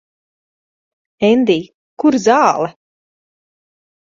Endij, 1.29 1.65
kur 2.05 2.15
zāle? 2.27 2.67